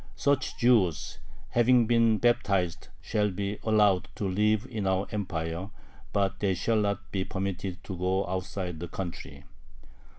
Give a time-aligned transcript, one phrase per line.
[0.15, 1.19] Such [Jews],
[1.49, 5.69] having been baptized, shall be allowed to live in our Empire,
[6.11, 9.43] but they shall not be permitted to go outside the country.